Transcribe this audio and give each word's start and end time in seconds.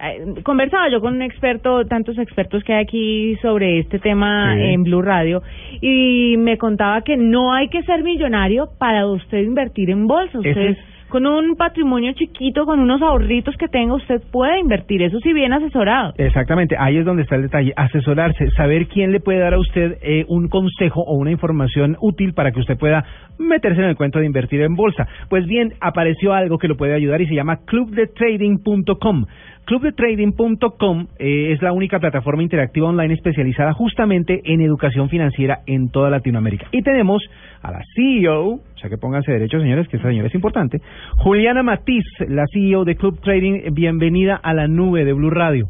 eh, 0.00 0.42
conversaba 0.42 0.88
yo 0.90 1.00
con 1.00 1.14
un 1.14 1.22
experto, 1.22 1.84
tantos 1.86 2.18
expertos 2.18 2.62
que 2.64 2.74
hay 2.74 2.84
aquí 2.84 3.36
sobre 3.42 3.80
este 3.80 3.98
tema 3.98 4.54
en 4.58 4.82
Blue 4.82 5.02
Radio, 5.02 5.42
y 5.80 6.36
me 6.38 6.58
contaba 6.58 7.02
que 7.02 7.16
no 7.16 7.52
hay 7.52 7.68
que 7.68 7.82
ser 7.82 8.02
millonario 8.02 8.68
para 8.78 9.06
usted 9.06 9.38
invertir 9.38 9.90
en 9.90 10.06
bolsa. 10.06 10.38
Usted 10.38 10.76
con 11.08 11.24
un 11.24 11.56
patrimonio 11.56 12.12
chiquito, 12.12 12.64
con 12.64 12.80
unos 12.80 13.00
ahorritos 13.00 13.56
que 13.56 13.68
tenga, 13.68 13.94
usted 13.94 14.20
puede 14.32 14.58
invertir, 14.58 15.02
eso 15.02 15.18
sí 15.20 15.32
bien 15.32 15.52
asesorado. 15.52 16.14
Exactamente, 16.18 16.76
ahí 16.78 16.98
es 16.98 17.04
donde 17.04 17.22
está 17.22 17.36
el 17.36 17.42
detalle, 17.42 17.72
asesorarse, 17.76 18.50
saber 18.50 18.88
quién 18.88 19.12
le 19.12 19.20
puede 19.20 19.38
dar 19.38 19.54
a 19.54 19.58
usted 19.58 19.98
eh, 20.02 20.24
un 20.28 20.48
consejo 20.48 21.02
o 21.02 21.14
una 21.14 21.30
información 21.30 21.96
útil 22.00 22.34
para 22.34 22.50
que 22.50 22.60
usted 22.60 22.76
pueda 22.76 23.04
meterse 23.38 23.80
en 23.80 23.88
el 23.88 23.96
cuento 23.96 24.18
de 24.18 24.26
invertir 24.26 24.62
en 24.62 24.74
bolsa. 24.74 25.06
Pues 25.28 25.46
bien, 25.46 25.74
apareció 25.80 26.32
algo 26.32 26.58
que 26.58 26.68
lo 26.68 26.76
puede 26.76 26.94
ayudar 26.94 27.20
y 27.20 27.26
se 27.26 27.34
llama 27.34 27.60
clubdetrading.com. 27.64 29.26
Clubdetrading.com 29.66 31.08
eh, 31.18 31.52
es 31.52 31.60
la 31.60 31.72
única 31.72 31.98
plataforma 31.98 32.40
interactiva 32.40 32.88
online 32.88 33.14
especializada 33.14 33.72
justamente 33.72 34.40
en 34.44 34.60
educación 34.60 35.08
financiera 35.08 35.62
en 35.66 35.90
toda 35.90 36.08
Latinoamérica. 36.08 36.68
Y 36.70 36.82
tenemos 36.82 37.20
a 37.62 37.72
la 37.72 37.80
CEO, 37.96 38.44
o 38.44 38.78
sea 38.80 38.88
que 38.88 38.96
pónganse 38.96 39.32
derecho 39.32 39.58
señores, 39.58 39.88
que 39.88 39.96
esta 39.96 40.08
señora 40.08 40.28
es 40.28 40.34
importante, 40.36 40.80
Juliana 41.16 41.64
Matiz, 41.64 42.04
la 42.28 42.44
CEO 42.52 42.84
de 42.84 42.94
Club 42.94 43.20
Trading. 43.20 43.74
Bienvenida 43.74 44.36
a 44.36 44.54
la 44.54 44.68
nube 44.68 45.04
de 45.04 45.12
Blue 45.12 45.30
Radio. 45.30 45.66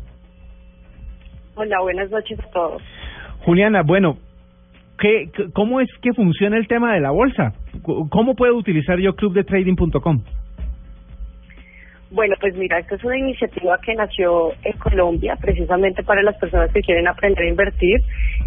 Hola, 1.54 1.80
buenas 1.80 2.10
noches 2.10 2.38
a 2.38 2.50
todos. 2.50 2.82
Juliana, 3.46 3.80
bueno, 3.82 4.18
¿qué, 4.98 5.30
¿cómo 5.54 5.80
es 5.80 5.88
que 6.02 6.12
funciona 6.12 6.58
el 6.58 6.68
tema 6.68 6.92
de 6.92 7.00
la 7.00 7.12
bolsa? 7.12 7.54
¿Cómo 7.82 8.34
puedo 8.34 8.56
utilizar 8.56 8.98
yo 8.98 9.16
clubdetrading.com? 9.16 10.20
Bueno, 12.10 12.36
pues 12.40 12.54
mira, 12.54 12.78
esta 12.78 12.94
es 12.94 13.02
una 13.02 13.18
iniciativa 13.18 13.78
que 13.84 13.94
nació 13.94 14.52
en 14.62 14.72
Colombia 14.78 15.36
precisamente 15.40 16.04
para 16.04 16.22
las 16.22 16.36
personas 16.36 16.70
que 16.72 16.80
quieren 16.80 17.08
aprender 17.08 17.44
a 17.44 17.48
invertir, 17.48 18.00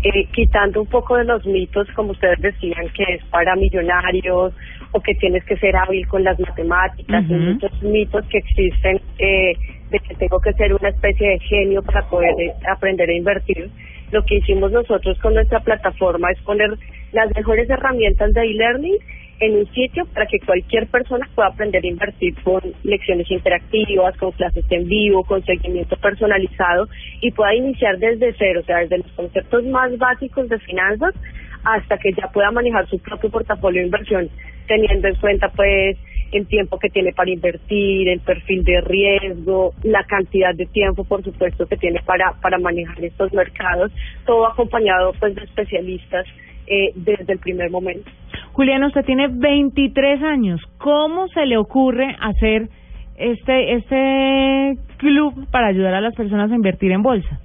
eh, 0.04 0.26
quitando 0.32 0.82
un 0.82 0.88
poco 0.88 1.18
de 1.18 1.26
los 1.26 1.46
mitos, 1.46 1.86
como 1.94 2.12
ustedes 2.12 2.40
decían, 2.40 2.88
que 2.96 3.04
es 3.16 3.24
para 3.26 3.58
millonarios 3.58 4.54
o 4.94 5.02
que 5.02 5.14
tienes 5.16 5.44
que 5.44 5.58
ser 5.58 5.76
hábil 5.76 6.08
con 6.08 6.24
las 6.24 6.40
matemáticas, 6.40 7.26
y 7.30 7.34
muchos 7.34 7.84
mitos 7.84 8.26
que 8.28 8.38
existen 8.38 9.02
eh, 9.18 9.54
de 9.90 10.00
que 10.00 10.16
tengo 10.16 10.40
que 10.40 10.54
ser 10.54 10.74
una 10.74 10.90
especie 10.90 11.30
de 11.30 11.40
genio 11.40 11.82
para 11.84 12.08
poder 12.08 12.34
eh, 12.40 12.54
aprender 12.72 13.10
a 13.10 13.14
invertir. 13.14 13.70
Lo 14.12 14.24
que 14.24 14.36
hicimos 14.36 14.72
nosotros 14.72 15.20
con 15.20 15.34
nuestra 15.34 15.60
plataforma 15.60 16.32
es 16.32 16.40
poner 16.42 16.70
las 17.12 17.30
mejores 17.36 17.70
herramientas 17.70 18.34
de 18.34 18.42
e-learning 18.42 18.98
en 19.40 19.56
un 19.56 19.66
sitio 19.74 20.06
para 20.14 20.26
que 20.26 20.40
cualquier 20.40 20.88
persona 20.88 21.28
pueda 21.34 21.50
aprender 21.50 21.84
a 21.84 21.88
invertir 21.88 22.36
con 22.44 22.62
lecciones 22.84 23.30
interactivas, 23.32 24.16
con 24.18 24.32
clases 24.34 24.66
en 24.70 24.88
vivo, 24.88 25.24
con 25.24 25.44
seguimiento 25.46 25.96
personalizado 25.98 26.88
y 27.22 27.32
pueda 27.32 27.56
iniciar 27.56 27.98
desde 27.98 28.34
cero, 28.38 28.62
o 28.62 28.66
sea, 28.66 28.80
desde 28.80 28.98
los 29.00 29.12
conceptos 29.14 29.64
más 29.66 29.98
básicos 29.98 30.50
de 30.50 30.60
finanzas 30.60 31.16
hasta 31.64 31.98
que 31.98 32.12
ya 32.14 32.28
pueda 32.32 32.52
manejar 32.52 32.88
su 32.88 33.00
propio 33.00 33.30
portafolio 33.30 33.82
de 33.82 33.88
inversión, 33.88 34.30
teniendo 34.68 35.08
en 35.08 35.16
cuenta 35.16 35.50
pues 35.50 35.98
el 36.32 36.48
tiempo 36.48 36.78
que 36.78 36.90
tiene 36.90 37.12
para 37.14 37.32
invertir, 37.32 38.08
el 38.08 38.20
perfil 38.20 38.64
de 38.64 38.82
riesgo, 38.82 39.74
la 39.84 40.04
cantidad 40.04 40.54
de 40.54 40.68
tiempo, 40.68 41.04
por 41.04 41.24
supuesto, 41.24 41.66
que 41.66 41.78
tiene 41.78 42.02
para, 42.06 42.34
para 42.42 42.60
manejar 42.60 43.04
estos 43.04 43.34
mercados, 43.34 43.92
todo 44.26 44.48
acompañado 44.48 45.14
pues 45.20 45.34
de 45.36 45.44
especialistas 45.44 46.26
eh, 46.70 46.92
desde 46.96 47.34
el 47.34 47.40
primer 47.40 47.70
momento. 47.72 48.10
Juliana, 48.54 48.88
usted 48.88 49.06
tiene 49.06 49.28
23 49.30 50.22
años. 50.24 50.62
¿Cómo 50.78 51.28
se 51.30 51.46
le 51.46 51.58
ocurre 51.58 52.16
hacer 52.20 52.70
este 53.18 53.74
este 53.74 54.78
club 54.98 55.48
para 55.52 55.68
ayudar 55.68 55.94
a 55.94 56.02
las 56.02 56.16
personas 56.16 56.52
a 56.52 56.56
invertir 56.56 56.92
en 56.92 57.02
bolsa? 57.02 57.40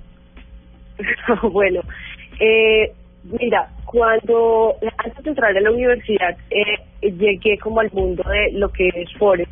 bueno, 1.53 1.81
eh, 2.41 2.93
mira, 3.25 3.69
cuando 3.85 4.75
antes 4.99 5.25
de 5.25 5.31
entrar 5.31 5.57
a 5.57 5.61
la 5.61 5.71
universidad 5.71 6.37
eh, 6.51 7.11
llegué 7.13 7.59
como 7.59 7.81
al 7.81 7.91
mundo 7.93 8.23
de 8.29 8.59
lo 8.59 8.69
que 8.71 8.89
es 8.89 9.13
Forex, 9.19 9.51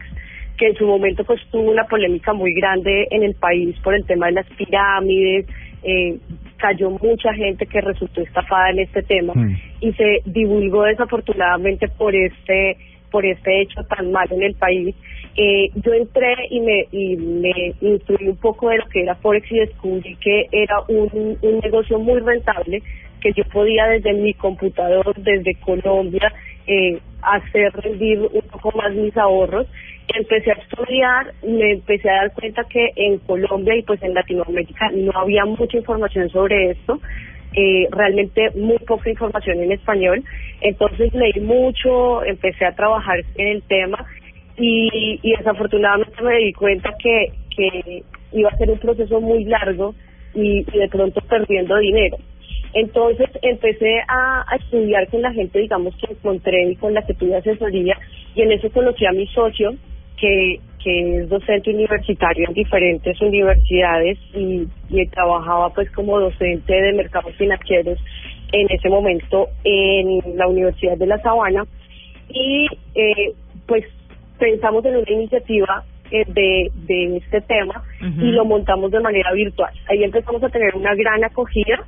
que 0.59 0.69
en 0.69 0.75
su 0.77 0.87
momento 0.87 1.25
pues 1.25 1.41
tuvo 1.51 1.71
una 1.71 1.85
polémica 1.85 2.33
muy 2.33 2.53
grande 2.55 3.07
en 3.11 3.23
el 3.23 3.35
país 3.35 3.77
por 3.83 3.95
el 3.95 4.05
tema 4.05 4.27
de 4.27 4.33
las 4.33 4.47
pirámides, 4.57 5.47
eh, 5.83 6.19
cayó 6.63 6.91
mucha 6.91 7.35
gente 7.35 7.67
que 7.67 7.81
resultó 7.81 8.21
estafada 8.21 8.71
en 8.71 8.79
este 8.79 9.03
tema 9.03 9.33
mm. 9.35 9.57
y 9.81 9.93
se 9.95 10.23
divulgó 10.27 10.85
desafortunadamente 10.85 11.89
por 11.89 12.15
este 12.15 12.77
por 13.11 13.27
este 13.27 13.61
hecho 13.61 13.83
tan 13.85 14.11
malo 14.11 14.35
en 14.37 14.43
el 14.45 14.55
país. 14.55 14.95
Eh, 15.37 15.69
yo 15.75 15.93
entré 15.93 16.35
y 16.49 16.61
me, 16.61 16.87
y 16.93 17.17
me 17.17 17.75
instruí 17.83 18.29
un 18.29 18.37
poco 18.37 18.71
de 18.71 18.79
lo 18.79 18.87
que 18.87 19.03
era 19.03 19.17
Forex 19.17 19.53
y 19.53 19.59
descubrí 19.59 20.17
que 20.17 20.47
era 20.51 20.77
un, 20.89 21.37
un 21.43 21.59
negocio 21.59 21.99
muy 21.99 22.21
rentable, 22.21 22.83
que 23.21 23.33
yo 23.35 23.45
podía 23.53 23.87
desde 23.89 24.15
mi 24.15 24.33
computador, 24.33 25.15
desde 25.17 25.55
Colombia, 25.57 26.33
eh, 26.67 26.99
hacer 27.21 27.73
rendir 27.73 28.21
un 28.21 28.43
poco 28.51 28.73
más 28.79 28.95
mis 28.95 29.17
ahorros 29.17 29.67
empecé 30.09 30.51
a 30.51 30.55
estudiar, 30.55 31.33
me 31.43 31.73
empecé 31.73 32.11
a 32.11 32.23
dar 32.23 32.33
cuenta 32.35 32.65
que 32.65 32.91
en 32.97 33.19
Colombia 33.19 33.77
y 33.77 33.83
pues 33.83 34.03
en 34.03 34.15
Latinoamérica 34.15 34.91
no 34.95 35.13
había 35.15 35.45
mucha 35.45 35.77
información 35.77 36.29
sobre 36.31 36.71
esto, 36.71 37.01
eh, 37.55 37.87
realmente 37.91 38.51
muy 38.55 38.79
poca 38.79 39.11
información 39.11 39.61
en 39.61 39.73
español, 39.73 40.23
entonces 40.61 41.13
leí 41.15 41.41
mucho, 41.41 42.25
empecé 42.25 42.65
a 42.65 42.75
trabajar 42.75 43.21
en 43.37 43.49
el 43.49 43.63
tema 43.63 44.05
y, 44.57 45.21
y 45.23 45.37
desafortunadamente 45.37 46.23
me 46.23 46.39
di 46.39 46.53
cuenta 46.53 46.95
que, 46.99 47.33
que 47.55 48.03
iba 48.33 48.51
a 48.51 48.57
ser 48.57 48.71
un 48.71 48.79
proceso 48.79 49.21
muy 49.21 49.45
largo 49.45 49.95
y, 50.35 50.65
de 50.65 50.89
pronto 50.89 51.21
perdiendo 51.23 51.77
dinero. 51.79 52.17
Entonces 52.75 53.29
empecé 53.43 54.01
a, 54.09 54.45
estudiar 54.57 55.09
con 55.09 55.23
la 55.23 55.33
gente, 55.33 55.59
digamos, 55.59 55.95
que 55.97 56.13
encontré 56.13 56.71
y 56.71 56.77
con 56.77 56.95
la 56.95 57.03
que 57.03 57.15
tuve 57.15 57.37
asesoría, 57.37 57.99
y 58.35 58.43
en 58.43 58.53
eso 58.53 58.71
conocí 58.71 59.05
a 59.05 59.13
mi 59.13 59.27
socio, 59.29 59.75
que, 60.23 60.61
que 60.83 61.17
es 61.17 61.29
docente 61.29 61.71
universitario 61.71 62.47
en 62.47 62.55
diferentes 62.55 63.21
universidades 63.21 64.19
y, 64.33 64.69
y 64.89 65.07
trabajaba 65.09 65.71
pues 65.71 65.91
como 65.91 66.21
docente 66.21 66.73
de 66.73 66.93
mercados 66.93 67.35
financieros 67.35 67.99
en 68.53 68.67
ese 68.71 68.89
momento 68.89 69.49
en 69.65 70.21
la 70.37 70.47
Universidad 70.47 70.97
de 70.97 71.07
La 71.07 71.21
Sabana 71.23 71.65
y 72.29 72.69
eh, 72.95 73.33
pues 73.67 73.85
pensamos 74.39 74.85
en 74.85 74.97
una 74.97 75.11
iniciativa 75.11 75.85
eh, 76.13 76.25
de, 76.29 76.71
de 76.87 77.17
este 77.17 77.41
tema 77.41 77.83
y 78.01 78.31
lo 78.31 78.45
montamos 78.45 78.93
de 78.93 79.01
manera 79.01 79.33
virtual. 79.33 79.73
Ahí 79.89 80.05
empezamos 80.05 80.43
a 80.45 80.51
tener 80.51 80.77
una 80.77 80.95
gran 80.95 81.25
acogida. 81.25 81.85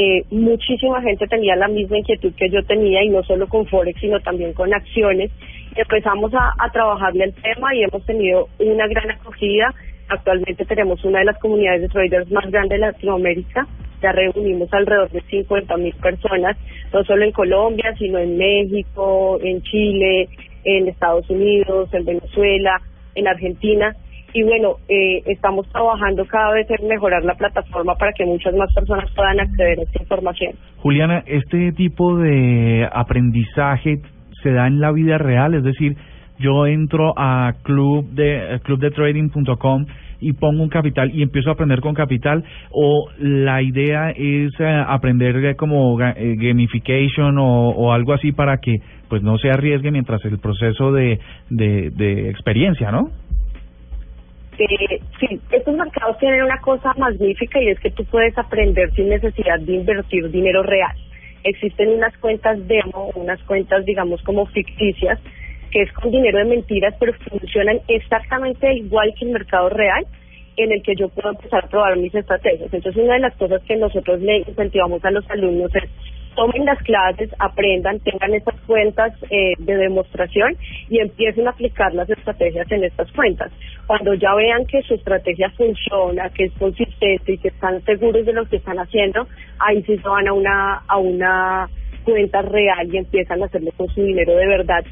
Eh, 0.00 0.22
muchísima 0.30 1.02
gente 1.02 1.26
tenía 1.26 1.56
la 1.56 1.66
misma 1.66 1.98
inquietud 1.98 2.32
que 2.34 2.48
yo 2.48 2.62
tenía 2.62 3.02
y 3.02 3.08
no 3.08 3.24
solo 3.24 3.48
con 3.48 3.66
Forex, 3.66 4.00
sino 4.00 4.20
también 4.20 4.52
con 4.52 4.72
acciones 4.72 5.32
empezamos 5.74 6.32
a, 6.34 6.54
a 6.58 6.70
trabajarle 6.70 7.24
el 7.24 7.34
tema 7.34 7.74
y 7.74 7.82
hemos 7.82 8.04
tenido 8.04 8.48
una 8.58 8.86
gran 8.86 9.10
acogida. 9.10 9.74
Actualmente 10.08 10.64
tenemos 10.64 11.04
una 11.04 11.20
de 11.20 11.26
las 11.26 11.38
comunidades 11.38 11.82
de 11.82 11.88
traders 11.88 12.30
más 12.30 12.50
grandes 12.50 12.80
de 12.80 12.86
Latinoamérica. 12.86 13.66
Ya 14.02 14.12
reunimos 14.12 14.72
alrededor 14.72 15.10
de 15.10 15.20
50 15.22 15.76
mil 15.76 15.94
personas, 15.94 16.56
no 16.92 17.04
solo 17.04 17.24
en 17.24 17.32
Colombia, 17.32 17.94
sino 17.98 18.18
en 18.18 18.38
México, 18.38 19.38
en 19.42 19.62
Chile, 19.62 20.28
en 20.64 20.88
Estados 20.88 21.28
Unidos, 21.28 21.92
en 21.92 22.04
Venezuela, 22.04 22.80
en 23.14 23.28
Argentina. 23.28 23.94
Y 24.38 24.44
bueno, 24.44 24.76
eh, 24.88 25.20
estamos 25.26 25.68
trabajando 25.70 26.24
cada 26.26 26.52
vez 26.52 26.68
en 26.70 26.86
mejorar 26.86 27.24
la 27.24 27.34
plataforma 27.34 27.96
para 27.96 28.12
que 28.12 28.24
muchas 28.24 28.54
más 28.54 28.72
personas 28.72 29.10
puedan 29.16 29.40
acceder 29.40 29.80
a 29.80 29.82
esta 29.82 30.00
información. 30.00 30.52
Juliana, 30.76 31.24
este 31.26 31.72
tipo 31.72 32.16
de 32.16 32.88
aprendizaje 32.92 33.96
se 34.40 34.52
da 34.52 34.68
en 34.68 34.78
la 34.78 34.92
vida 34.92 35.18
real, 35.18 35.54
es 35.54 35.64
decir, 35.64 35.96
yo 36.38 36.68
entro 36.68 37.14
a 37.16 37.54
club 37.64 38.10
de 38.10 38.60
clubdetrading.com 38.62 39.86
y 40.20 40.34
pongo 40.34 40.62
un 40.62 40.68
capital 40.68 41.10
y 41.12 41.22
empiezo 41.22 41.50
a 41.50 41.54
aprender 41.54 41.80
con 41.80 41.94
capital 41.94 42.44
o 42.70 43.08
la 43.18 43.60
idea 43.60 44.10
es 44.10 44.52
eh, 44.60 44.84
aprender 44.86 45.56
como 45.56 46.00
eh, 46.00 46.36
gamification 46.36 47.38
o, 47.38 47.70
o, 47.70 47.92
algo 47.92 48.12
así 48.12 48.30
para 48.30 48.58
que 48.58 48.76
pues 49.08 49.20
no 49.20 49.36
se 49.38 49.50
arriesgue 49.50 49.90
mientras 49.90 50.24
el 50.24 50.38
proceso 50.38 50.92
de, 50.92 51.18
de 51.50 52.30
experiencia, 52.30 52.92
¿no? 52.92 53.10
Eh, 54.58 55.00
sí, 55.20 55.40
estos 55.52 55.74
mercados 55.74 56.18
tienen 56.18 56.42
una 56.42 56.60
cosa 56.60 56.92
magnífica 56.98 57.60
y 57.62 57.68
es 57.68 57.78
que 57.80 57.90
tú 57.90 58.04
puedes 58.06 58.36
aprender 58.36 58.92
sin 58.94 59.08
necesidad 59.08 59.60
de 59.60 59.74
invertir 59.74 60.30
dinero 60.30 60.62
real 60.62 60.96
existen 61.44 61.90
unas 61.90 62.16
cuentas 62.18 62.58
demo, 62.66 63.10
unas 63.14 63.42
cuentas 63.44 63.84
digamos 63.84 64.22
como 64.22 64.46
ficticias, 64.46 65.18
que 65.70 65.82
es 65.82 65.92
con 65.92 66.10
dinero 66.10 66.38
de 66.38 66.44
mentiras, 66.44 66.94
pero 66.98 67.12
funcionan 67.30 67.80
exactamente 67.88 68.72
igual 68.74 69.12
que 69.18 69.26
el 69.26 69.32
mercado 69.32 69.68
real, 69.68 70.06
en 70.56 70.72
el 70.72 70.82
que 70.82 70.96
yo 70.96 71.08
puedo 71.08 71.30
empezar 71.30 71.64
a 71.64 71.68
probar 71.68 71.96
mis 71.96 72.14
estrategias. 72.14 72.72
Entonces, 72.72 73.02
una 73.02 73.14
de 73.14 73.20
las 73.20 73.36
cosas 73.36 73.62
que 73.62 73.76
nosotros 73.76 74.20
le 74.20 74.38
incentivamos 74.38 75.04
a 75.04 75.10
los 75.10 75.28
alumnos 75.30 75.70
es 75.74 75.88
tomen 76.38 76.64
las 76.64 76.78
clases, 76.84 77.30
aprendan, 77.40 77.98
tengan 77.98 78.32
estas 78.32 78.54
cuentas 78.60 79.12
eh, 79.28 79.54
de 79.58 79.74
demostración 79.74 80.56
y 80.88 81.00
empiecen 81.00 81.48
a 81.48 81.50
aplicar 81.50 81.92
las 81.94 82.08
estrategias 82.08 82.70
en 82.70 82.84
estas 82.84 83.10
cuentas. 83.10 83.50
Cuando 83.88 84.14
ya 84.14 84.32
vean 84.36 84.64
que 84.66 84.80
su 84.82 84.94
estrategia 84.94 85.50
funciona, 85.50 86.30
que 86.30 86.44
es 86.44 86.52
consistente 86.52 87.32
y 87.32 87.38
que 87.38 87.48
están 87.48 87.82
seguros 87.84 88.24
de 88.24 88.32
lo 88.32 88.46
que 88.46 88.58
están 88.58 88.78
haciendo, 88.78 89.26
ahí 89.58 89.82
sí 89.82 89.98
se 89.98 90.08
van 90.08 90.28
a 90.28 90.32
una, 90.32 90.74
a 90.86 90.98
una 90.98 91.68
cuenta 92.04 92.40
real 92.42 92.86
y 92.94 92.98
empiezan 92.98 93.42
a 93.42 93.46
hacerle 93.46 93.72
con 93.76 93.88
su 93.88 94.00
dinero 94.00 94.36
de 94.36 94.46
verdad 94.46 94.84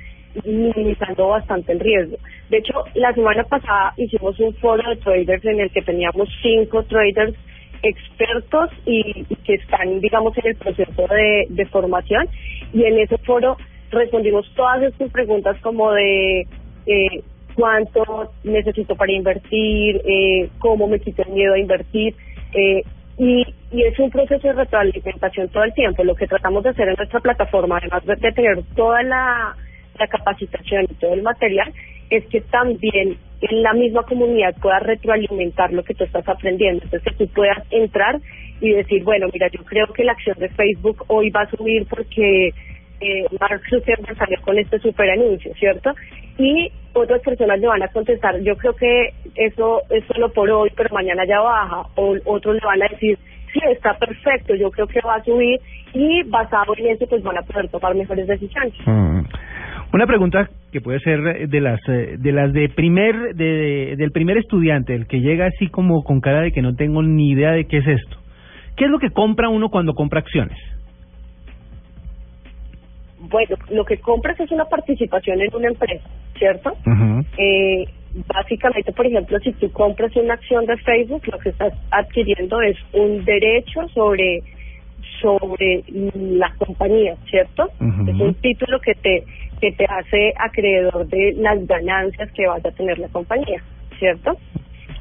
minimizando 0.45 1.29
bastante 1.29 1.73
el 1.73 1.81
riesgo. 1.81 2.17
De 2.51 2.59
hecho, 2.59 2.75
la 2.95 3.13
semana 3.15 3.45
pasada 3.45 3.95
hicimos 3.97 4.39
un 4.41 4.53
foro 4.57 4.83
de 4.91 4.97
traders 4.97 5.45
en 5.45 5.61
el 5.61 5.71
que 5.71 5.83
teníamos 5.83 6.29
cinco 6.43 6.83
traders 6.83 7.35
expertos 7.83 8.71
y, 8.85 9.25
que 9.45 9.55
están, 9.55 10.01
digamos, 10.01 10.37
en 10.39 10.47
el 10.49 10.57
proceso 10.57 11.07
de, 11.09 11.67
formación. 11.71 12.29
Y 12.73 12.85
en 12.85 12.99
ese 12.99 13.19
foro 13.19 13.57
respondimos 13.91 14.51
todas 14.55 14.83
estas 14.83 15.11
preguntas 15.11 15.57
como 15.63 15.93
de 15.93 16.47
eh, 16.87 17.23
cuánto 17.55 18.33
necesito 18.45 18.95
para 18.95 19.13
invertir, 19.13 20.01
eh, 20.05 20.49
cómo 20.59 20.87
me 20.87 21.01
quito 21.01 21.23
el 21.23 21.33
miedo 21.33 21.55
a 21.55 21.59
invertir 21.59 22.15
eh, 22.53 22.83
y, 23.19 23.47
y 23.73 23.83
es 23.83 23.99
un 23.99 24.11
proceso 24.11 24.47
de 24.47 24.53
retroalimentación 24.53 25.49
todo 25.49 25.65
el 25.65 25.73
tiempo. 25.75 26.05
Lo 26.05 26.15
que 26.15 26.27
tratamos 26.27 26.63
de 26.65 26.71
hacer 26.71 26.89
en 26.89 26.97
nuestra 26.97 27.21
plataforma, 27.21 27.79
además 27.79 28.05
de 28.05 28.33
tener 28.33 28.63
toda 28.75 29.03
la 29.03 29.57
capacitación 30.11 30.85
y 30.91 30.95
todo 30.95 31.15
el 31.15 31.23
material, 31.23 31.73
es 32.11 32.25
que 32.27 32.41
también 32.41 33.17
en 33.41 33.63
la 33.63 33.73
misma 33.75 34.03
comunidad 34.05 34.55
puedas 34.61 34.83
retroalimentar 34.83 35.73
lo 35.73 35.83
que 35.85 35.95
tú 35.95 36.05
estás 36.05 36.27
aprendiendo. 36.29 36.85
Entonces, 36.85 37.17
que 37.17 37.27
tú 37.27 37.33
puedas 37.35 37.63
entrar 37.71 38.19
y 38.61 38.73
decir, 38.73 39.05
bueno, 39.05 39.27
mira, 39.33 39.49
yo 39.49 39.63
creo 39.65 39.87
que 39.89 40.05
la 40.05 40.13
acción 40.13 40.39
de 40.39 40.49
Facebook 40.51 41.05
hoy 41.09 41.31
va 41.31 41.43
a 41.43 41.51
subir 41.51 41.87
porque 41.89 42.49
eh, 43.01 43.27
Mark 43.39 43.61
Zuckerberg 43.69 44.17
salió 44.17 44.41
con 44.43 44.59
este 44.59 44.79
super 44.79 45.11
anuncio, 45.11 45.53
¿cierto? 45.59 45.93
Y 46.39 46.71
otras 46.95 47.21
personas 47.21 47.61
le 47.61 47.67
van 47.67 47.83
a 47.83 47.89
contestar, 47.89 48.41
yo 48.41 48.57
creo 48.57 48.75
que 48.75 49.11
eso 49.35 49.83
es 49.91 50.05
solo 50.07 50.33
por 50.33 50.51
hoy, 50.51 50.71
pero 50.75 50.95
mañana 50.95 51.25
ya 51.27 51.41
baja. 51.41 51.83
O 51.97 52.17
otros 52.25 52.55
le 52.55 52.67
van 52.67 52.83
a 52.83 52.89
decir, 52.89 53.19
sí, 53.53 53.61
está 53.71 53.95
perfecto, 53.99 54.55
yo 54.55 54.71
creo 54.71 54.87
que 54.87 55.01
va 55.01 55.17
a 55.17 55.25
subir 55.25 55.61
y 55.93 56.23
basado 56.25 56.75
en 56.79 56.89
eso, 56.89 57.07
pues 57.07 57.23
van 57.23 57.39
a 57.39 57.43
poder 57.43 57.69
tomar 57.69 57.95
mejores 57.95 58.27
decisiones. 58.27 58.75
Mm. 58.87 59.21
Una 59.93 60.07
pregunta 60.07 60.51
que 60.73 60.81
puede 60.81 61.01
ser 61.01 61.49
de 61.49 61.61
las 61.61 61.81
eh, 61.89 62.17
de 62.19 62.33
las 62.33 62.53
de 62.53 62.69
primer 62.69 63.35
de, 63.35 63.95
del 63.97 64.11
primer 64.11 64.37
estudiante, 64.37 64.95
el 64.95 65.07
que 65.07 65.21
llega 65.21 65.47
así 65.47 65.69
como 65.69 66.03
con 66.03 66.21
cara 66.21 66.43
de 66.43 66.53
que 66.53 66.63
no 66.63 66.75
tengo 66.75 67.03
ni 67.03 67.31
idea 67.31 67.53
de 67.53 67.67
qué 67.67 67.79
es 67.79 67.87
esto. 67.87 68.19
¿Qué 68.77 68.85
es 68.85 68.91
lo 68.91 68.99
que 68.99 69.11
compra 69.11 69.49
uno 69.49 69.71
cuando 69.71 69.95
compra 69.95 70.21
acciones? 70.21 70.59
Bueno, 73.19 73.57
lo 73.71 73.85
que 73.85 73.97
compras 73.99 74.39
es 74.39 74.51
una 74.53 74.67
participación 74.67 75.41
en 75.41 75.55
una 75.55 75.69
empresa, 75.69 76.09
¿cierto? 76.39 76.77
eh, 77.39 77.85
básicamente, 78.29 78.93
por 78.93 79.07
ejemplo, 79.07 79.39
si 79.41 79.53
tú 79.53 79.73
compras 79.73 80.15
una 80.17 80.35
acción 80.35 80.67
de 80.67 80.77
Facebook, 80.77 81.23
lo 81.33 81.39
que 81.39 81.49
estás 81.49 81.73
adquiriendo 81.91 82.61
es 82.61 82.77
un 82.93 83.25
derecho 83.25 83.89
sobre 83.95 84.43
sobre 85.21 85.83
la 86.15 86.53
compañía, 86.59 87.17
¿cierto? 87.31 87.69
Es 88.07 88.21
un 88.21 88.35
título 88.35 88.79
que 88.81 88.95
te 88.95 89.25
que 89.61 89.73
te 89.73 89.85
hace 89.87 90.33
acreedor 90.39 91.07
de 91.09 91.35
las 91.39 91.67
ganancias 91.67 92.31
que 92.33 92.47
vaya 92.47 92.69
a 92.69 92.75
tener 92.75 92.99
la 92.99 93.09
compañía, 93.09 93.63
¿cierto? 93.99 94.37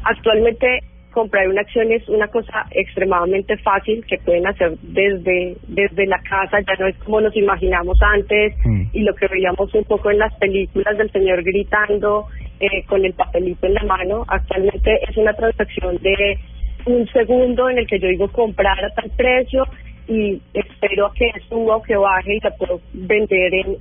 Actualmente 0.04 0.82
comprar 1.16 1.48
una 1.48 1.62
acción 1.62 1.92
es 1.94 2.08
una 2.10 2.28
cosa 2.28 2.66
extremadamente 2.72 3.58
fácil 3.58 4.06
que 4.06 4.18
pueden 4.18 4.46
hacer 4.46 4.78
desde 4.82 5.56
desde 5.68 6.06
la 6.06 6.20
casa, 6.20 6.60
ya 6.60 6.76
no 6.78 6.88
es 6.88 6.98
como 6.98 7.22
nos 7.22 7.36
imaginamos 7.38 7.98
antes 8.02 8.54
mm. 8.66 8.84
y 8.92 9.00
lo 9.00 9.16
que 9.16 9.28
veíamos 9.28 9.74
un 9.74 9.86
poco 9.86 10.12
en 10.12 10.20
las 10.20 10.34
películas 10.36 10.98
del 10.98 11.10
señor 11.12 11.42
gritando 11.42 12.28
eh, 12.60 12.84
con 12.86 13.04
el 13.04 13.14
papelito 13.14 13.66
en 13.66 13.76
la 13.76 13.84
mano. 13.84 14.26
Actualmente 14.28 15.00
es 15.10 15.16
una 15.18 15.34
transacción 15.34 15.98
de 15.98 16.38
un 16.86 17.08
segundo 17.08 17.70
en 17.70 17.80
el 17.80 17.88
que 17.88 18.00
yo 18.00 18.10
digo 18.10 18.28
comprar 18.32 18.84
a 18.84 18.94
tal 18.94 19.10
precio 19.16 19.66
y 20.08 20.42
espero 20.54 21.12
que 21.16 21.32
suba 21.50 21.78
o 21.78 21.82
que 21.82 21.96
baje 21.96 22.36
y 22.36 22.40
la 22.42 22.52
puedo 22.52 22.82
vender 22.94 23.54
en 23.54 23.78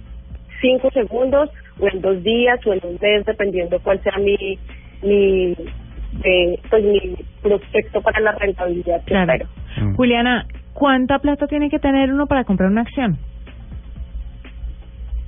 cinco 0.64 0.90
segundos 0.92 1.50
o 1.78 1.88
en 1.88 2.00
dos 2.00 2.22
días 2.22 2.58
o 2.66 2.72
en 2.72 2.80
un 2.82 2.98
mes, 3.00 3.26
dependiendo 3.26 3.78
cuál 3.80 4.02
sea 4.02 4.16
mi 4.18 4.58
mi 5.02 5.54
eh, 6.24 6.58
pues 6.70 6.82
mi 6.82 7.16
prospecto 7.42 8.00
para 8.00 8.20
la 8.20 8.32
rentabilidad 8.32 9.04
que 9.04 9.14
espero. 9.14 9.46
Mm. 9.80 9.94
Juliana, 9.96 10.46
¿cuánta 10.72 11.18
plata 11.18 11.46
tiene 11.46 11.68
que 11.68 11.78
tener 11.78 12.12
uno 12.12 12.26
para 12.26 12.44
comprar 12.44 12.70
una 12.70 12.82
acción? 12.82 13.18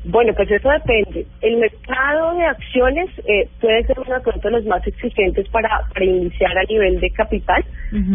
Bueno, 0.09 0.33
pues 0.35 0.49
eso 0.49 0.71
depende. 0.71 1.27
El 1.41 1.57
mercado 1.57 2.37
de 2.37 2.45
acciones 2.45 3.11
eh, 3.27 3.49
puede 3.61 3.85
ser 3.87 3.99
uno 3.99 4.21
de 4.21 4.51
los 4.51 4.65
más 4.65 4.87
exigentes 4.87 5.49
para, 5.49 5.69
para 5.93 6.05
iniciar 6.05 6.57
a 6.57 6.63
nivel 6.63 7.01
de 7.01 7.11
capital. 7.11 7.65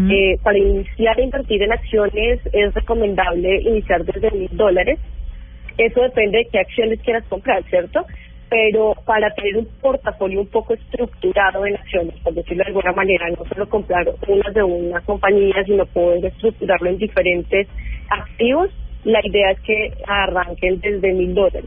eh, 0.09 0.37
para 0.41 0.57
iniciar 0.57 1.17
a 1.17 1.21
invertir 1.21 1.61
en 1.61 1.73
acciones 1.73 2.39
es 2.53 2.73
recomendable 2.73 3.61
iniciar 3.61 4.05
desde 4.05 4.31
mil 4.31 4.49
dólares. 4.53 4.99
Eso 5.77 6.01
depende 6.01 6.39
de 6.39 6.47
qué 6.51 6.59
acciones 6.59 6.99
quieras 7.01 7.23
comprar, 7.29 7.63
¿cierto? 7.63 8.05
Pero 8.49 8.93
para 9.05 9.29
tener 9.33 9.57
un 9.57 9.67
portafolio 9.81 10.41
un 10.41 10.47
poco 10.47 10.73
estructurado 10.73 11.65
en 11.65 11.75
acciones, 11.75 12.15
por 12.23 12.33
decirlo 12.33 12.63
de 12.63 12.69
alguna 12.69 12.91
manera, 12.91 13.29
no 13.29 13.45
solo 13.45 13.69
comprar 13.69 14.05
unas 14.27 14.53
de 14.53 14.63
una 14.63 14.99
compañía, 15.01 15.63
sino 15.65 15.85
poder 15.85 16.25
estructurarlo 16.25 16.89
en 16.89 16.97
diferentes 16.97 17.67
activos, 18.09 18.69
la 19.03 19.19
idea 19.23 19.51
es 19.51 19.59
que 19.61 19.93
arranquen 20.05 20.79
desde 20.81 21.13
mil 21.13 21.33
dólares. 21.33 21.65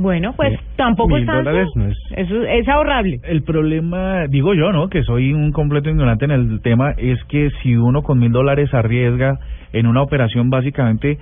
Bueno, 0.00 0.32
pues 0.34 0.58
tampoco 0.76 1.18
es 1.18 1.26
tanto. 1.26 1.50
Eso 1.50 2.42
es 2.44 2.68
ahorrable. 2.68 3.20
El 3.22 3.42
problema, 3.42 4.26
digo 4.28 4.54
yo, 4.54 4.72
¿no? 4.72 4.88
Que 4.88 5.02
soy 5.02 5.34
un 5.34 5.52
completo 5.52 5.90
ignorante 5.90 6.24
en 6.24 6.30
el 6.30 6.62
tema, 6.62 6.92
es 6.96 7.22
que 7.24 7.50
si 7.62 7.76
uno 7.76 8.02
con 8.02 8.18
mil 8.18 8.32
dólares 8.32 8.72
arriesga 8.72 9.38
en 9.74 9.86
una 9.86 10.02
operación, 10.02 10.48
básicamente, 10.48 11.18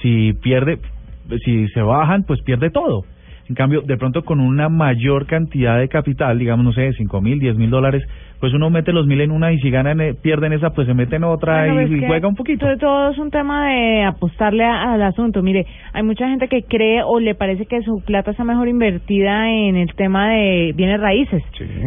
si 0.00 0.32
pierde, 0.34 0.78
si 1.44 1.68
se 1.68 1.82
bajan, 1.82 2.24
pues 2.24 2.40
pierde 2.42 2.70
todo. 2.70 3.04
En 3.50 3.56
cambio, 3.56 3.82
de 3.82 3.96
pronto 3.96 4.22
con 4.22 4.38
una 4.38 4.68
mayor 4.68 5.26
cantidad 5.26 5.76
de 5.76 5.88
capital, 5.88 6.38
digamos, 6.38 6.64
no 6.64 6.72
sé, 6.72 6.92
cinco 6.92 7.20
mil, 7.20 7.40
diez 7.40 7.56
mil 7.56 7.68
dólares, 7.68 8.04
pues 8.38 8.54
uno 8.54 8.70
mete 8.70 8.92
los 8.92 9.08
mil 9.08 9.20
en 9.20 9.32
una 9.32 9.52
y 9.52 9.58
si 9.58 9.70
ganan, 9.70 10.00
eh, 10.00 10.14
pierden 10.14 10.52
esa, 10.52 10.70
pues 10.70 10.86
se 10.86 10.94
mete 10.94 11.16
en 11.16 11.24
otra 11.24 11.66
y, 11.66 12.06
juega 12.06 12.28
un 12.28 12.36
poquito. 12.36 12.64
Todo, 12.64 12.76
todo 12.78 13.10
es 13.10 13.18
un 13.18 13.32
tema 13.32 13.66
de 13.66 14.04
apostarle 14.04 14.64
al 14.64 15.02
asunto. 15.02 15.42
Mire, 15.42 15.66
hay 15.92 16.04
mucha 16.04 16.28
gente 16.28 16.46
que 16.46 16.62
cree 16.62 17.02
o 17.02 17.18
le 17.18 17.34
parece 17.34 17.66
que 17.66 17.82
su 17.82 18.00
plata 18.06 18.30
está 18.30 18.44
mejor 18.44 18.68
invertida 18.68 19.50
en 19.50 19.74
el 19.74 19.92
tema 19.96 20.30
de 20.30 20.72
bienes 20.76 21.00
raíces, 21.00 21.42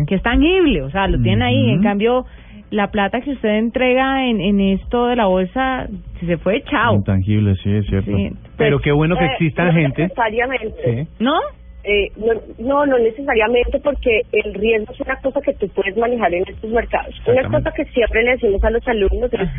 que 0.05 0.15
es 0.15 0.21
tangible, 0.21 0.81
o 0.81 0.89
sea, 0.89 1.07
lo 1.07 1.17
tienen 1.21 1.43
ahí. 1.43 1.69
En 1.69 1.81
cambio, 1.81 2.25
la 2.73 2.87
plata 2.87 3.21
que 3.21 3.31
usted 3.31 3.57
entrega 3.57 4.25
en, 4.25 4.41
en 4.41 4.59
esto 4.59 5.05
de 5.05 5.15
la 5.15 5.27
bolsa 5.27 5.87
si 6.19 6.25
se 6.25 6.37
fue, 6.37 6.63
chao. 6.63 6.95
Intangible, 6.95 7.53
sí, 7.61 7.71
es 7.71 7.85
cierto. 7.85 8.11
Pero 8.57 8.79
qué 8.79 8.91
bueno 8.91 9.15
que 9.15 9.25
eh, 9.25 9.29
exista 9.33 9.71
gente. 9.71 10.03
Necesariamente. 10.03 11.07
¿No? 11.19 11.33
Eh, 11.85 12.09
no, 12.59 12.85
no, 12.85 12.97
necesariamente 12.97 13.77
porque 13.79 14.21
el 14.31 14.53
riesgo 14.53 14.93
es 14.93 15.01
una 15.01 15.17
cosa 15.17 15.41
que 15.41 15.53
tú 15.55 15.67
puedes 15.67 15.97
manejar 15.97 16.33
en 16.33 16.47
estos 16.47 16.71
mercados. 16.71 17.13
Una 17.27 17.43
cosa 17.49 17.73
que 17.73 17.83
siempre 17.85 18.23
le 18.23 18.31
decimos 18.31 18.63
a 18.63 18.69
los 18.69 18.87
alumnos 18.87 19.33
es 19.33 19.49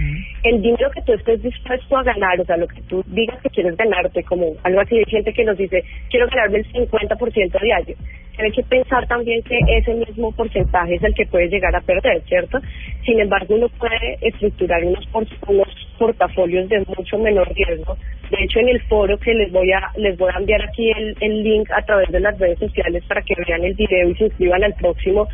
el 0.44 0.62
dinero 0.62 0.90
que 0.90 1.02
tú 1.02 1.12
estés 1.12 1.42
dispuesto 1.42 1.96
a 1.98 2.02
ganar, 2.02 2.40
o 2.40 2.44
sea, 2.46 2.56
lo 2.56 2.66
que 2.66 2.80
tú 2.88 3.04
digas 3.08 3.38
que 3.42 3.50
quieres 3.50 3.76
ganarte, 3.76 4.22
como 4.22 4.54
algo 4.62 4.80
así 4.80 4.96
de 4.96 5.04
gente 5.04 5.34
que 5.34 5.44
nos 5.44 5.58
dice, 5.58 5.84
quiero 6.08 6.26
ganarme 6.28 6.58
el 6.58 6.72
50% 6.72 7.60
diario. 7.60 7.96
Tienes 8.36 8.54
que 8.54 8.62
pensar 8.62 9.06
también 9.06 9.42
que 9.42 9.58
ese 9.76 9.92
mismo 9.94 10.32
porcentaje 10.32 10.94
es 10.94 11.02
el 11.02 11.14
que 11.14 11.26
puedes 11.26 11.50
llegar 11.50 11.76
a 11.76 11.82
perder, 11.82 12.22
¿cierto? 12.22 12.58
Sin 13.04 13.20
embargo, 13.20 13.54
uno 13.54 13.68
puede 13.68 14.18
estructurar 14.22 14.82
unos, 14.82 15.06
unos 15.46 15.68
portafolios 15.98 16.68
de 16.68 16.84
mucho 16.96 17.18
menor 17.18 17.52
riesgo. 17.54 17.96
De 18.36 18.44
hecho, 18.44 18.58
en 18.58 18.68
el 18.68 18.82
foro 18.82 19.16
que 19.18 19.32
les 19.32 19.52
voy 19.52 19.70
a 19.70 19.90
les 19.96 20.16
voy 20.18 20.30
a 20.34 20.38
enviar 20.38 20.60
aquí 20.62 20.90
el, 20.90 21.16
el 21.20 21.44
link 21.44 21.70
a 21.70 21.82
través 21.82 22.10
de 22.10 22.18
las 22.18 22.36
redes 22.38 22.58
sociales 22.58 23.04
para 23.06 23.22
que 23.22 23.34
vean 23.46 23.62
el 23.62 23.74
video 23.74 24.10
y 24.10 24.14
se 24.16 24.24
inscriban 24.24 24.64
al 24.64 24.74
próximo. 24.74 25.28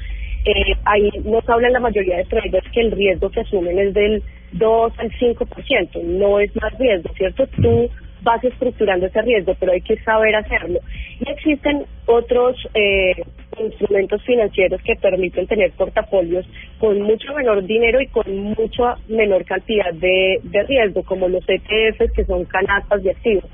Eh, 0.44 0.74
ahí 0.84 1.10
nos 1.24 1.48
hablan 1.48 1.72
la 1.72 1.80
mayoría 1.80 2.18
de 2.18 2.24
traders 2.24 2.70
que 2.72 2.80
el 2.80 2.92
riesgo 2.92 3.30
que 3.30 3.40
asumen 3.40 3.78
es 3.78 3.94
del 3.94 4.22
2 4.52 4.92
al 4.98 5.10
5%, 5.12 6.02
no 6.02 6.40
es 6.40 6.54
más 6.56 6.78
riesgo, 6.78 7.10
¿cierto? 7.14 7.46
Tú 7.60 7.90
vas 8.22 8.42
estructurando 8.44 9.06
ese 9.06 9.22
riesgo, 9.22 9.54
pero 9.58 9.72
hay 9.72 9.80
que 9.80 9.96
saber 10.02 10.34
hacerlo. 10.36 10.80
Y 11.20 11.30
existen 11.30 11.84
otros 12.06 12.56
eh, 12.74 13.22
instrumentos 13.60 14.22
financieros 14.24 14.80
que 14.82 14.96
permiten 14.96 15.46
tener 15.46 15.70
portafolios 15.72 16.46
con 16.78 17.00
mucho 17.02 17.32
menor 17.34 17.64
dinero 17.64 18.00
y 18.00 18.06
con 18.08 18.24
mucha 18.36 18.96
menor 19.08 19.44
cantidad 19.44 19.92
de, 19.94 20.40
de 20.42 20.62
riesgo, 20.64 21.02
como 21.02 21.28
los 21.28 21.44
ETFs, 21.48 22.12
que 22.12 22.24
son 22.24 22.44
canastas 22.44 23.02
de 23.02 23.10
activos. 23.10 23.44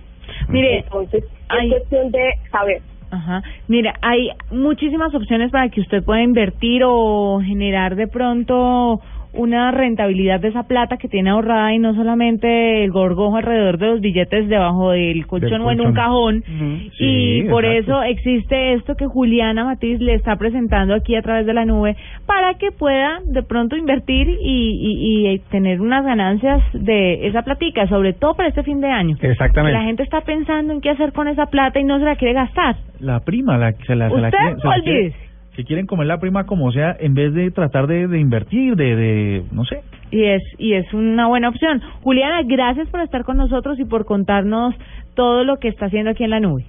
Mire, 0.49 0.79
entonces 0.79 1.25
hay... 1.49 1.69
es 1.69 1.79
cuestión 1.79 2.11
de 2.11 2.31
saber. 2.51 2.83
Ajá. 3.11 3.43
Mira, 3.69 3.95
hay 4.03 4.31
muchísimas 4.51 5.15
opciones 5.15 5.51
para 5.53 5.69
que 5.69 5.81
usted 5.81 6.03
pueda 6.03 6.23
invertir 6.23 6.83
o 6.85 7.41
generar 7.45 7.95
de 7.95 8.09
pronto 8.09 9.01
una 9.37 9.71
rentabilidad 9.71 10.41
de 10.41 10.49
esa 10.49 10.65
plata 10.65 10.97
que 10.97 11.09
tiene 11.09 11.31
ahorrada 11.31 11.73
y 11.75 11.79
no 11.79 11.95
solamente 11.95 12.85
el 12.85 12.91
gorgojo 12.91 13.37
alrededor 13.37 13.79
de 13.79 13.87
los 13.87 14.01
billetes 14.01 14.49
debajo 14.49 14.91
del 14.91 15.27
colchón, 15.27 15.63
o 15.63 15.71
en 15.71 15.81
un 15.81 15.93
cajón. 15.93 16.45
y 16.99 17.43
por 17.45 17.65
eso 17.65 18.03
existe 18.03 18.75
esto 18.75 18.97
que 18.97 19.07
Juliana 19.07 19.65
Matiz 19.65 20.01
le 20.01 20.15
está 20.15 20.37
presentando 20.37 20.95
aquí 20.95 21.17
a 21.17 21.23
través 21.23 21.47
de 21.47 21.55
la 21.55 21.65
nube 21.65 21.97
para 22.27 22.55
que 22.55 22.71
pueda 22.73 23.21
de 23.25 23.43
pronto 23.43 23.77
invertir 23.77 24.29
y, 24.29 25.31
y, 25.31 25.39
tener 25.51 25.81
unas 25.81 26.05
ganancias 26.05 26.63
de 26.73 27.27
esa 27.27 27.43
platica, 27.43 27.87
sobre 27.89 28.13
todo 28.13 28.35
para 28.35 28.49
este 28.49 28.63
fin 28.63 28.81
de 28.81 28.89
año. 28.89 29.17
Exactamente. 29.21 29.79
La 29.79 29.85
gente 29.85 30.03
está 30.03 30.21
pensando 30.23 30.73
en 30.73 30.81
qué 30.81 30.91
hacer 30.91 31.13
con 31.13 31.29
esa 31.29 31.47
plata 31.47 31.79
y 31.79 31.85
no 31.85 31.99
se 31.99 32.05
la 32.05 32.17
quiere 32.17 32.35
gastar. 32.35 32.77
La 33.01 33.21
prima, 33.21 33.59
la, 33.59 33.73
se 33.73 33.95
la, 33.95 34.09
se 34.09 34.21
la 34.21 34.31
quiere, 34.83 35.13
que 35.57 35.65
quieren 35.65 35.87
comer 35.87 36.07
la 36.07 36.21
prima 36.21 36.45
como 36.45 36.71
sea 36.71 36.95
en 37.01 37.15
vez 37.15 37.33
de 37.33 37.51
tratar 37.51 37.87
de, 37.87 38.21
invertir, 38.21 38.77
de, 38.77 38.95
de, 38.95 39.45
no 39.51 39.65
sé. 39.65 39.81
Y 40.11 40.25
es, 40.25 40.43
y 40.59 40.75
es 40.75 40.93
una 40.93 41.27
buena 41.27 41.49
opción. 41.49 41.81
Juliana, 42.03 42.43
gracias 42.45 42.89
por 42.91 43.01
estar 43.01 43.25
con 43.25 43.39
nosotros 43.39 43.81
y 43.81 43.87
por 43.87 44.05
contarnos 44.05 44.75
todo 45.15 45.45
lo 45.45 45.57
que 45.57 45.69
está 45.69 45.87
haciendo 45.87 46.11
aquí 46.11 46.25
en 46.25 46.31
la 46.31 46.41
nube. 46.41 46.65